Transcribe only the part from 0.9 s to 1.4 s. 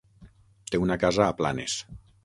casa a